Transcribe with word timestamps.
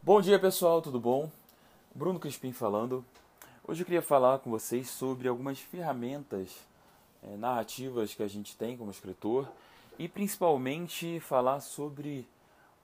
Bom 0.00 0.22
dia 0.22 0.38
pessoal, 0.38 0.80
tudo 0.80 0.98
bom? 1.00 1.28
Bruno 1.94 2.20
Crispim 2.20 2.52
falando. 2.52 3.04
Hoje 3.66 3.82
eu 3.82 3.84
queria 3.84 4.00
falar 4.00 4.38
com 4.38 4.48
vocês 4.48 4.88
sobre 4.88 5.28
algumas 5.28 5.58
ferramentas 5.58 6.56
é, 7.22 7.36
narrativas 7.36 8.14
que 8.14 8.22
a 8.22 8.28
gente 8.28 8.56
tem 8.56 8.76
como 8.76 8.92
escritor 8.92 9.46
e 9.98 10.08
principalmente 10.08 11.18
falar 11.20 11.60
sobre 11.60 12.26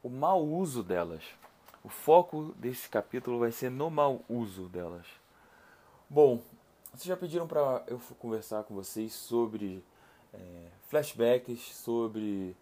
o 0.03 0.11
mau 0.11 0.45
uso 0.45 0.83
delas. 0.83 1.23
O 1.85 1.89
foco 1.89 2.53
desse 2.59 2.89
capítulo 2.89 3.39
vai 3.39 3.53
ser 3.53 3.71
no 3.71 3.89
mau 3.89 4.23
uso 4.29 4.65
delas. 4.65 5.07
Bom, 6.11 6.43
vocês 6.93 7.05
já 7.05 7.17
pediram 7.17 7.47
para 7.47 7.85
eu 7.87 7.99
conversar 8.19 8.65
com 8.65 8.75
vocês 8.75 9.15
sobre 9.15 9.83
é, 10.35 10.67
flashbacks, 10.89 11.61
sobre 11.77 12.55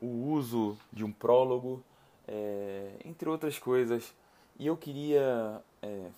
o 0.00 0.06
uso 0.06 0.78
de 0.92 1.04
um 1.04 1.12
prólogo 1.12 1.82
é, 2.28 2.92
entre 3.04 3.28
outras 3.28 3.58
coisas. 3.58 4.12
E 4.58 4.66
eu 4.66 4.76
queria 4.76 5.62
é, 5.82 6.10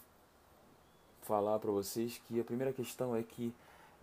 falar 1.22 1.58
para 1.58 1.70
vocês 1.70 2.20
que 2.26 2.40
a 2.40 2.44
primeira 2.44 2.72
questão 2.72 3.14
é 3.14 3.22
que 3.22 3.52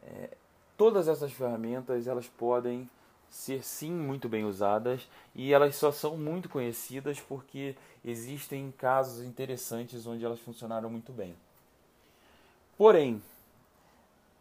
é, 0.04 0.30
todas 0.78 1.08
essas 1.08 1.32
ferramentas 1.32 2.08
elas 2.08 2.28
podem 2.28 2.90
ser 3.30 3.64
sim 3.64 3.92
muito 3.92 4.30
bem 4.30 4.46
usadas 4.46 5.10
e 5.34 5.52
elas 5.52 5.76
só 5.76 5.92
são 5.92 6.16
muito 6.16 6.48
conhecidas 6.48 7.20
porque 7.20 7.76
existem 8.04 8.72
casos 8.78 9.26
interessantes 9.26 10.06
onde 10.06 10.24
elas 10.24 10.40
funcionaram 10.40 10.90
muito 10.90 11.12
bem. 11.12 11.36
Porém, 12.78 13.22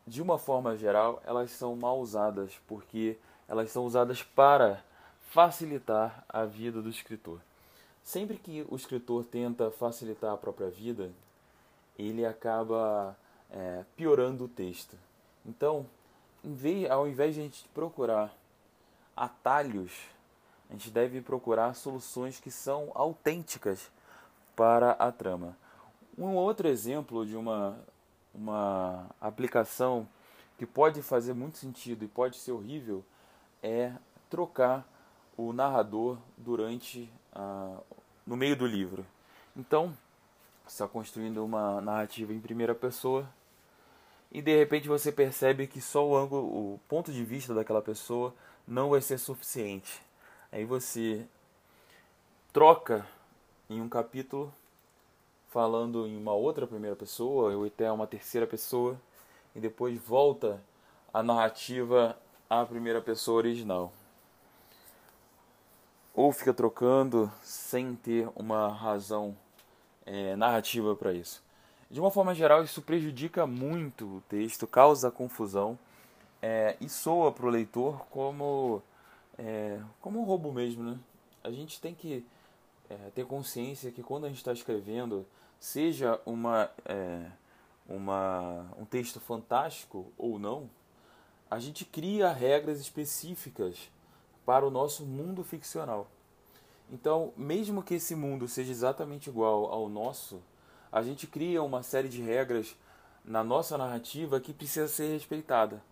de 0.06 0.20
uma 0.20 0.38
forma 0.38 0.76
geral, 0.76 1.22
elas 1.24 1.50
são 1.50 1.74
mal 1.74 1.98
usadas 1.98 2.52
porque 2.66 3.16
elas 3.48 3.70
são 3.70 3.84
usadas 3.84 4.22
para 4.22 4.82
facilitar 5.30 6.24
a 6.28 6.44
vida 6.44 6.82
do 6.82 6.90
escritor. 6.90 7.40
Sempre 8.04 8.36
que 8.36 8.64
o 8.68 8.76
escritor 8.76 9.24
tenta 9.24 9.70
facilitar 9.70 10.34
a 10.34 10.36
própria 10.36 10.68
vida, 10.68 11.10
ele 11.98 12.24
acaba 12.26 13.16
é, 13.50 13.82
piorando 13.96 14.44
o 14.44 14.48
texto. 14.48 14.94
Então, 15.44 15.86
vez, 16.42 16.90
ao 16.90 17.08
invés 17.08 17.34
de 17.34 17.40
a 17.40 17.44
gente 17.44 17.66
procurar 17.72 18.36
atalhos, 19.16 19.90
a 20.68 20.74
gente 20.74 20.90
deve 20.90 21.22
procurar 21.22 21.74
soluções 21.74 22.38
que 22.38 22.50
são 22.50 22.90
autênticas 22.94 23.90
para 24.54 24.92
a 24.92 25.10
trama. 25.10 25.56
Um 26.16 26.34
outro 26.34 26.68
exemplo 26.68 27.24
de 27.24 27.34
uma, 27.34 27.78
uma 28.34 29.06
aplicação 29.18 30.06
que 30.58 30.66
pode 30.66 31.00
fazer 31.00 31.32
muito 31.32 31.56
sentido 31.56 32.04
e 32.04 32.08
pode 32.08 32.36
ser 32.36 32.52
horrível 32.52 33.02
é 33.62 33.92
trocar 34.28 34.86
o 35.36 35.52
narrador 35.52 36.18
durante 36.36 37.10
a, 37.32 37.78
no 38.26 38.36
meio 38.36 38.56
do 38.56 38.66
livro. 38.66 39.04
Então, 39.56 39.96
está 40.66 40.88
construindo 40.88 41.44
uma 41.44 41.80
narrativa 41.80 42.32
em 42.32 42.40
primeira 42.40 42.74
pessoa 42.74 43.28
e 44.32 44.42
de 44.42 44.56
repente 44.56 44.88
você 44.88 45.12
percebe 45.12 45.66
que 45.66 45.80
só 45.80 46.06
o 46.06 46.16
ângulo, 46.16 46.42
o 46.74 46.80
ponto 46.88 47.12
de 47.12 47.24
vista 47.24 47.54
daquela 47.54 47.82
pessoa 47.82 48.34
não 48.66 48.90
vai 48.90 49.00
ser 49.00 49.18
suficiente. 49.18 50.02
Aí 50.50 50.64
você 50.64 51.26
troca 52.52 53.06
em 53.68 53.80
um 53.80 53.88
capítulo 53.88 54.52
falando 55.50 56.06
em 56.06 56.16
uma 56.16 56.32
outra 56.32 56.66
primeira 56.66 56.96
pessoa 56.96 57.54
ou 57.54 57.64
até 57.64 57.90
uma 57.92 58.06
terceira 58.06 58.46
pessoa 58.46 59.00
e 59.54 59.60
depois 59.60 59.96
volta 60.00 60.60
a 61.12 61.22
narrativa 61.22 62.18
à 62.50 62.64
primeira 62.64 63.00
pessoa 63.00 63.38
original 63.38 63.92
ou 66.14 66.30
fica 66.30 66.54
trocando 66.54 67.30
sem 67.42 67.96
ter 67.96 68.28
uma 68.36 68.68
razão 68.68 69.36
é, 70.06 70.36
narrativa 70.36 70.94
para 70.94 71.12
isso. 71.12 71.42
De 71.90 72.00
uma 72.00 72.10
forma 72.10 72.34
geral, 72.34 72.62
isso 72.62 72.80
prejudica 72.80 73.46
muito 73.46 74.16
o 74.16 74.20
texto, 74.28 74.66
causa 74.66 75.10
confusão 75.10 75.78
é, 76.40 76.76
e 76.80 76.88
soa 76.88 77.32
para 77.32 77.46
o 77.46 77.50
leitor 77.50 78.06
como, 78.10 78.82
é, 79.36 79.80
como 80.00 80.20
um 80.20 80.24
roubo 80.24 80.52
mesmo. 80.52 80.82
Né? 80.84 80.98
A 81.42 81.50
gente 81.50 81.80
tem 81.80 81.94
que 81.94 82.24
é, 82.88 83.10
ter 83.14 83.26
consciência 83.26 83.90
que 83.90 84.02
quando 84.02 84.24
a 84.24 84.28
gente 84.28 84.38
está 84.38 84.52
escrevendo, 84.52 85.26
seja 85.58 86.20
uma, 86.24 86.70
é, 86.84 87.26
uma, 87.88 88.66
um 88.78 88.84
texto 88.84 89.18
fantástico 89.20 90.12
ou 90.16 90.38
não, 90.38 90.70
a 91.50 91.58
gente 91.58 91.84
cria 91.84 92.32
regras 92.32 92.80
específicas 92.80 93.90
para 94.44 94.66
o 94.66 94.70
nosso 94.70 95.04
mundo 95.04 95.42
ficcional. 95.42 96.08
Então, 96.90 97.32
mesmo 97.36 97.82
que 97.82 97.94
esse 97.94 98.14
mundo 98.14 98.46
seja 98.46 98.70
exatamente 98.70 99.28
igual 99.28 99.66
ao 99.66 99.88
nosso, 99.88 100.42
a 100.92 101.02
gente 101.02 101.26
cria 101.26 101.62
uma 101.62 101.82
série 101.82 102.08
de 102.08 102.22
regras 102.22 102.76
na 103.24 103.42
nossa 103.42 103.78
narrativa 103.78 104.38
que 104.38 104.52
precisa 104.52 104.86
ser 104.86 105.12
respeitada. 105.12 105.82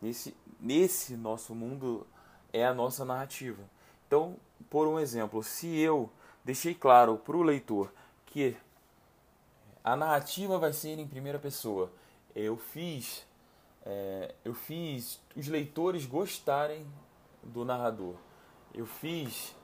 Nesse, 0.00 0.34
nesse 0.58 1.16
nosso 1.16 1.54
mundo 1.54 2.06
é 2.52 2.64
a 2.64 2.72
nossa 2.72 3.04
narrativa. 3.04 3.62
Então, 4.06 4.36
por 4.70 4.86
um 4.86 4.98
exemplo, 4.98 5.42
se 5.42 5.78
eu 5.78 6.10
deixei 6.44 6.74
claro 6.74 7.18
para 7.18 7.36
o 7.36 7.42
leitor 7.42 7.92
que 8.26 8.56
a 9.82 9.96
narrativa 9.96 10.58
vai 10.58 10.72
ser 10.72 10.98
em 10.98 11.06
primeira 11.06 11.38
pessoa, 11.38 11.90
eu 12.34 12.56
fiz, 12.56 13.26
é, 13.84 14.34
eu 14.44 14.54
fiz 14.54 15.20
os 15.36 15.48
leitores 15.48 16.06
gostarem 16.06 16.86
do 17.42 17.64
narrador. 17.64 18.14
Eu 18.74 18.86
fiz 18.86 19.54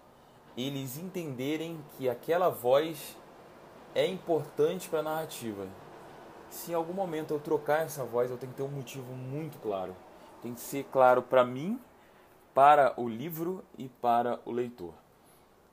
eles 0.57 0.97
entenderem 0.97 1.79
que 1.97 2.09
aquela 2.09 2.49
voz 2.49 3.17
é 3.95 4.07
importante 4.07 4.89
para 4.89 5.01
a 5.01 5.03
narrativa. 5.03 5.67
Se 6.49 6.73
em 6.73 6.75
algum 6.75 6.95
momento 6.95 7.35
eu 7.35 7.41
trocar 7.41 7.83
essa 7.83 8.05
voz, 8.05 8.31
eu 8.31 8.39
tenho 8.39 8.53
que 8.53 8.59
ter 8.59 8.63
um 8.63 8.69
motivo 8.69 9.13
muito 9.13 9.59
claro. 9.59 9.95
Tem 10.43 10.55
que 10.55 10.61
ser 10.61 10.85
claro 10.85 11.23
para 11.23 11.45
mim, 11.45 11.79
para 12.55 12.99
o 12.99 13.09
livro 13.09 13.63
e 13.77 13.89
para 13.89 14.41
o 14.45 14.51
leitor. 14.51 14.95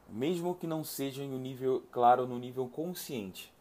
Mesmo 0.10 0.54
que 0.54 0.68
não 0.68 0.84
seja 0.84 1.24
em 1.24 1.34
um 1.34 1.40
nível 1.40 1.84
claro 1.92 2.28
no 2.28 2.38
nível 2.38 2.68
consciente, 2.68 3.54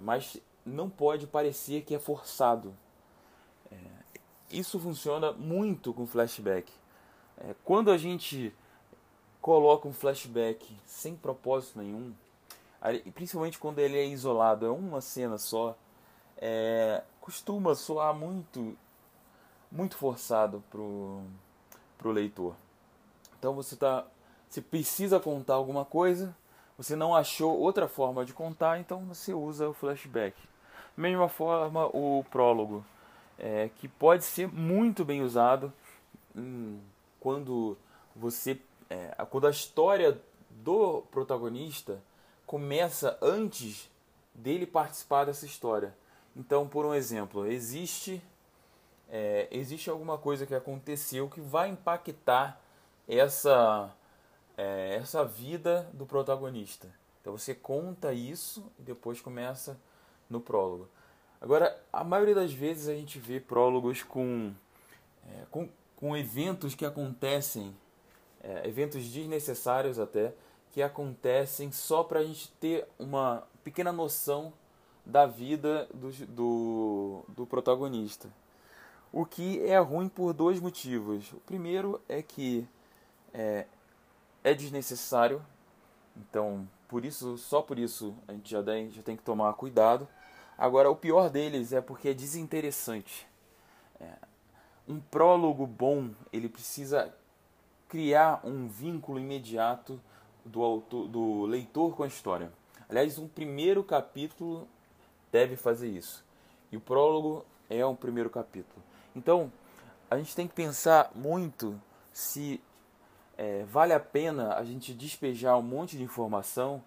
mas 0.00 0.40
não 0.64 0.90
pode 0.90 1.26
parecer 1.26 1.82
que 1.82 1.94
é 1.94 1.98
forçado. 1.98 2.74
É, 3.70 3.76
isso 4.50 4.80
funciona 4.80 5.30
muito 5.32 5.94
com 5.94 6.06
flashback. 6.06 6.72
É, 7.38 7.54
quando 7.64 7.90
a 7.90 7.98
gente 7.98 8.52
coloca 9.40 9.86
um 9.86 9.92
flashback 9.92 10.76
sem 10.84 11.14
propósito 11.14 11.78
nenhum, 11.78 12.12
principalmente 13.14 13.58
quando 13.58 13.78
ele 13.78 13.96
é 13.98 14.06
isolado, 14.06 14.66
é 14.66 14.70
uma 14.70 15.00
cena 15.00 15.38
só, 15.38 15.76
é, 16.36 17.02
costuma 17.20 17.74
soar 17.74 18.14
muito 18.14 18.76
muito 19.70 19.96
forçado 19.96 20.62
pro, 20.70 21.22
pro 21.98 22.12
leitor. 22.12 22.54
Então 23.38 23.54
você 23.54 23.76
tá 23.76 24.06
você 24.48 24.60
precisa 24.60 25.18
contar 25.18 25.54
alguma 25.54 25.84
coisa, 25.84 26.34
você 26.78 26.94
não 26.94 27.14
achou 27.14 27.58
outra 27.58 27.88
forma 27.88 28.24
de 28.24 28.32
contar, 28.32 28.78
então 28.78 29.04
você 29.04 29.34
usa 29.34 29.68
o 29.68 29.74
flashback. 29.74 30.36
Mesma 30.96 31.28
forma 31.28 31.86
o 31.86 32.24
prólogo, 32.30 32.84
é, 33.38 33.68
que 33.76 33.88
pode 33.88 34.24
ser 34.24 34.48
muito 34.48 35.04
bem 35.04 35.20
usado 35.20 35.72
hum, 36.34 36.78
quando 37.26 37.76
você 38.14 38.56
é, 38.88 39.08
quando 39.28 39.48
a 39.48 39.50
história 39.50 40.16
do 40.48 41.02
protagonista 41.10 42.00
começa 42.46 43.18
antes 43.20 43.90
dele 44.32 44.64
participar 44.64 45.24
dessa 45.24 45.44
história. 45.44 45.92
Então, 46.36 46.68
por 46.68 46.86
um 46.86 46.94
exemplo, 46.94 47.44
existe 47.44 48.22
é, 49.10 49.48
existe 49.50 49.90
alguma 49.90 50.16
coisa 50.16 50.46
que 50.46 50.54
aconteceu 50.54 51.28
que 51.28 51.40
vai 51.40 51.68
impactar 51.68 52.60
essa 53.08 53.92
é, 54.56 54.94
essa 54.94 55.24
vida 55.24 55.90
do 55.92 56.06
protagonista. 56.06 56.88
Então 57.20 57.36
você 57.36 57.56
conta 57.56 58.12
isso 58.12 58.70
e 58.78 58.82
depois 58.82 59.20
começa 59.20 59.76
no 60.30 60.40
prólogo. 60.40 60.88
Agora, 61.40 61.76
a 61.92 62.04
maioria 62.04 62.36
das 62.36 62.52
vezes 62.52 62.86
a 62.86 62.94
gente 62.94 63.18
vê 63.18 63.40
prólogos 63.40 64.04
com, 64.04 64.54
é, 65.28 65.44
com, 65.50 65.68
com 65.96 66.16
eventos 66.16 66.74
que 66.74 66.84
acontecem 66.84 67.74
é, 68.42 68.68
eventos 68.68 69.04
desnecessários 69.08 69.98
até, 69.98 70.32
que 70.70 70.82
acontecem 70.82 71.72
só 71.72 72.04
para 72.04 72.20
a 72.20 72.24
gente 72.24 72.50
ter 72.60 72.86
uma 72.98 73.42
pequena 73.64 73.90
noção 73.90 74.52
da 75.04 75.26
vida 75.26 75.88
do, 75.92 76.10
do, 76.26 77.24
do 77.28 77.46
protagonista. 77.46 78.28
O 79.12 79.24
que 79.24 79.62
é 79.64 79.78
ruim 79.78 80.08
por 80.08 80.32
dois 80.32 80.60
motivos. 80.60 81.32
O 81.32 81.40
primeiro 81.40 82.00
é 82.08 82.22
que 82.22 82.68
é, 83.32 83.66
é 84.44 84.52
desnecessário, 84.54 85.42
então 86.16 86.68
por 86.88 87.04
isso, 87.04 87.36
só 87.38 87.62
por 87.62 87.78
isso 87.78 88.14
a 88.28 88.32
gente 88.32 88.50
já 88.50 88.62
tem, 88.62 88.90
já 88.90 89.02
tem 89.02 89.16
que 89.16 89.22
tomar 89.22 89.52
cuidado. 89.54 90.06
Agora, 90.56 90.90
o 90.90 90.96
pior 90.96 91.28
deles 91.30 91.72
é 91.72 91.80
porque 91.80 92.10
é 92.10 92.14
desinteressante. 92.14 93.26
É, 94.00 94.12
um 94.88 95.00
prólogo 95.00 95.66
bom, 95.66 96.10
ele 96.32 96.48
precisa 96.48 97.12
criar 97.88 98.40
um 98.44 98.66
vínculo 98.68 99.18
imediato 99.18 100.00
do, 100.44 100.62
autor, 100.62 101.08
do 101.08 101.44
leitor 101.44 101.94
com 101.96 102.02
a 102.02 102.06
história. 102.06 102.52
Aliás, 102.88 103.18
um 103.18 103.26
primeiro 103.26 103.82
capítulo 103.82 104.68
deve 105.32 105.56
fazer 105.56 105.88
isso. 105.88 106.24
E 106.70 106.76
o 106.76 106.80
prólogo 106.80 107.44
é 107.68 107.84
um 107.84 107.96
primeiro 107.96 108.30
capítulo. 108.30 108.82
Então, 109.14 109.52
a 110.10 110.16
gente 110.16 110.36
tem 110.36 110.46
que 110.46 110.54
pensar 110.54 111.10
muito 111.14 111.80
se 112.12 112.60
é, 113.36 113.64
vale 113.64 113.92
a 113.92 114.00
pena 114.00 114.54
a 114.54 114.64
gente 114.64 114.94
despejar 114.94 115.58
um 115.58 115.62
monte 115.62 115.96
de 115.96 116.02
informação 116.02 116.82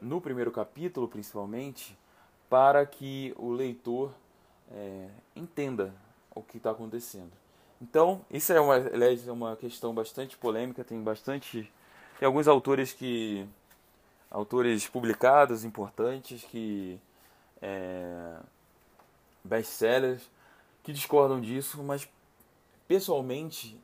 no 0.00 0.20
primeiro 0.20 0.50
capítulo, 0.50 1.08
principalmente, 1.08 1.98
para 2.48 2.86
que 2.86 3.34
o 3.36 3.50
leitor 3.50 4.12
é, 4.70 5.08
entenda 5.34 5.94
o 6.34 6.42
que 6.42 6.56
está 6.56 6.70
acontecendo. 6.70 7.39
Então, 7.80 8.24
isso 8.30 8.52
é 8.52 8.60
uma, 8.60 8.74
aliás, 8.74 9.26
é 9.26 9.32
uma 9.32 9.56
questão 9.56 9.94
bastante 9.94 10.36
polêmica, 10.36 10.84
tem 10.84 11.02
bastante. 11.02 11.72
Tem 12.18 12.26
alguns 12.26 12.46
autores 12.46 12.92
que. 12.92 13.46
autores 14.30 14.86
publicados 14.86 15.64
importantes 15.64 16.44
que. 16.44 17.00
É, 17.62 18.36
best-sellers 19.44 20.22
que 20.82 20.92
discordam 20.92 21.40
disso, 21.40 21.82
mas 21.82 22.08
pessoalmente 22.88 23.78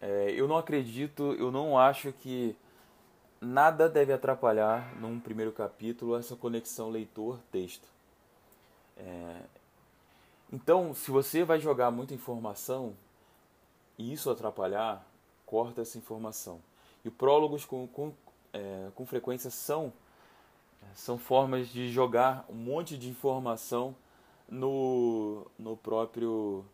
é, 0.00 0.32
eu 0.36 0.46
não 0.46 0.56
acredito, 0.56 1.34
eu 1.38 1.50
não 1.50 1.78
acho 1.78 2.12
que 2.12 2.56
nada 3.40 3.88
deve 3.88 4.12
atrapalhar 4.12 4.94
num 5.00 5.18
primeiro 5.20 5.52
capítulo 5.52 6.16
essa 6.16 6.36
conexão 6.36 6.90
leitor-texto. 6.90 7.86
É, 8.96 9.40
então, 10.52 10.94
se 10.94 11.10
você 11.10 11.42
vai 11.44 11.58
jogar 11.58 11.90
muita 11.90 12.14
informação 12.14 12.94
e 13.98 14.12
isso 14.12 14.30
atrapalhar, 14.30 15.06
corta 15.46 15.82
essa 15.82 15.98
informação. 15.98 16.60
E 17.04 17.10
prólogos 17.10 17.64
com, 17.64 17.86
com, 17.86 18.12
é, 18.52 18.88
com 18.94 19.04
frequência 19.04 19.50
são, 19.50 19.92
são 20.94 21.18
formas 21.18 21.68
de 21.68 21.90
jogar 21.90 22.44
um 22.48 22.54
monte 22.54 22.96
de 22.96 23.08
informação 23.08 23.94
no, 24.48 25.46
no 25.58 25.76
próprio 25.76 26.64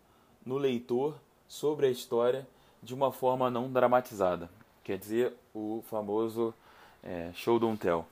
no 0.44 0.56
leitor 0.56 1.17
sobre 1.46 1.87
a 1.87 1.90
história 1.90 2.46
de 2.82 2.94
uma 2.94 3.12
forma 3.12 3.50
não 3.50 3.70
dramatizada. 3.70 4.50
Quer 4.82 4.99
dizer, 4.99 5.34
o 5.55 5.82
famoso 5.88 6.55
é, 7.02 7.31
show 7.34 7.58
don't 7.58 7.78
tell. 7.78 8.06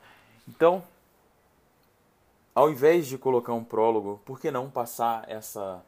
Então, 0.47 0.83
ao 2.55 2.71
invés 2.71 3.07
de 3.07 3.17
colocar 3.17 3.55
um 3.55 3.65
prólogo, 3.65 4.21
por 4.25 4.41
que 4.41 4.51
não 4.51 4.71
passar 4.71 5.25
essa, 5.29 5.83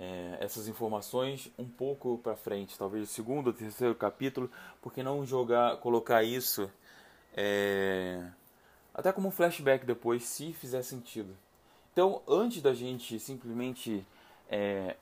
é, 0.00 0.38
essas 0.40 0.66
informações 0.66 1.52
um 1.58 1.68
pouco 1.68 2.18
para 2.18 2.34
frente, 2.34 2.78
talvez 2.78 3.04
o 3.04 3.12
segundo 3.12 3.48
ou 3.48 3.52
terceiro 3.52 3.94
capítulo, 3.94 4.50
por 4.80 4.92
que 4.92 5.02
não 5.02 5.26
jogar, 5.26 5.76
colocar 5.76 6.22
isso 6.22 6.70
é, 7.36 8.24
até 8.94 9.12
como 9.12 9.28
um 9.28 9.30
flashback 9.30 9.84
depois, 9.84 10.24
se 10.24 10.52
fizer 10.52 10.82
sentido. 10.82 11.36
Então, 11.92 12.22
antes 12.26 12.62
da 12.62 12.72
gente 12.72 13.18
simplesmente 13.20 14.04
é, 14.48 14.96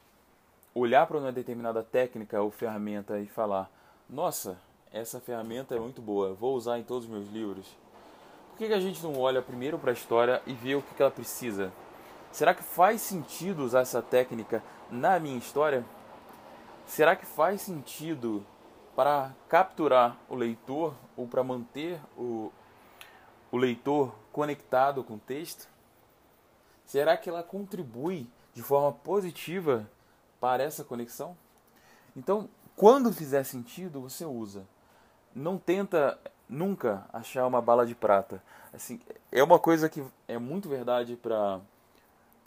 olhar 0.74 1.06
para 1.06 1.18
uma 1.18 1.32
determinada 1.32 1.82
técnica 1.82 2.40
ou 2.40 2.50
ferramenta 2.50 3.18
e 3.18 3.26
falar: 3.26 3.70
nossa, 4.08 4.58
essa 4.92 5.20
ferramenta 5.20 5.74
é 5.74 5.78
muito 5.78 6.02
boa, 6.02 6.34
vou 6.34 6.56
usar 6.56 6.78
em 6.78 6.82
todos 6.82 7.04
os 7.04 7.10
meus 7.10 7.28
livros. 7.30 7.66
Por 8.50 8.58
que, 8.58 8.66
que 8.66 8.74
a 8.74 8.80
gente 8.80 9.02
não 9.02 9.16
olha 9.18 9.40
primeiro 9.40 9.78
para 9.78 9.90
a 9.90 9.94
história 9.94 10.42
e 10.44 10.52
vê 10.52 10.74
o 10.74 10.82
que, 10.82 10.94
que 10.94 11.02
ela 11.02 11.10
precisa? 11.10 11.72
Será 12.32 12.52
que 12.52 12.62
faz 12.62 13.00
sentido 13.00 13.64
usar 13.64 13.80
essa 13.80 14.02
técnica 14.02 14.62
na 14.90 15.18
minha 15.18 15.38
história? 15.38 15.84
Será 16.86 17.14
que 17.14 17.26
faz 17.26 17.62
sentido 17.62 18.44
para 18.96 19.32
capturar 19.48 20.16
o 20.28 20.34
leitor 20.34 20.94
ou 21.16 21.26
para 21.26 21.44
manter 21.44 22.00
o, 22.16 22.52
o 23.50 23.56
leitor 23.56 24.14
conectado 24.32 25.04
com 25.04 25.14
o 25.14 25.20
texto? 25.20 25.68
Será 26.84 27.16
que 27.16 27.28
ela 27.28 27.42
contribui 27.42 28.26
de 28.54 28.62
forma 28.62 28.92
positiva 28.92 29.88
para 30.40 30.62
essa 30.62 30.82
conexão? 30.82 31.36
Então, 32.16 32.48
quando 32.74 33.12
fizer 33.12 33.44
sentido, 33.44 34.00
você 34.00 34.24
usa. 34.24 34.66
Não 35.34 35.58
tenta 35.58 36.18
nunca 36.48 37.04
achar 37.12 37.46
uma 37.46 37.60
bala 37.60 37.84
de 37.84 37.94
prata. 37.94 38.42
Assim, 38.72 39.00
é 39.30 39.42
uma 39.42 39.58
coisa 39.58 39.88
que 39.88 40.02
é 40.26 40.38
muito 40.38 40.68
verdade 40.68 41.14
para 41.14 41.60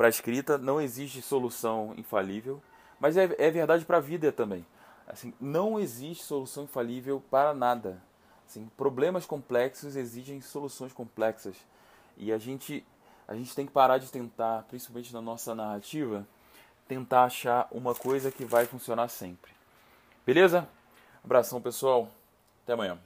para 0.01 0.09
escrita, 0.09 0.57
não 0.57 0.81
existe 0.81 1.21
solução 1.21 1.93
infalível, 1.95 2.59
mas 2.99 3.17
é, 3.17 3.35
é 3.37 3.51
verdade 3.51 3.85
para 3.85 3.97
a 3.97 3.99
vida 3.99 4.31
também. 4.31 4.65
Assim, 5.07 5.31
não 5.39 5.79
existe 5.79 6.23
solução 6.23 6.63
infalível 6.63 7.21
para 7.29 7.53
nada. 7.53 8.01
Assim, 8.43 8.67
problemas 8.75 9.27
complexos 9.27 9.95
exigem 9.95 10.41
soluções 10.41 10.91
complexas. 10.91 11.55
E 12.17 12.33
a 12.33 12.39
gente 12.39 12.83
a 13.27 13.35
gente 13.35 13.53
tem 13.53 13.67
que 13.67 13.71
parar 13.71 13.99
de 13.99 14.11
tentar, 14.11 14.63
principalmente 14.63 15.13
na 15.13 15.21
nossa 15.21 15.53
narrativa, 15.53 16.27
tentar 16.87 17.25
achar 17.25 17.67
uma 17.71 17.93
coisa 17.93 18.31
que 18.31 18.43
vai 18.43 18.65
funcionar 18.65 19.07
sempre. 19.07 19.51
Beleza? 20.25 20.67
Abração, 21.23 21.61
pessoal. 21.61 22.09
Até 22.63 22.73
amanhã. 22.73 22.97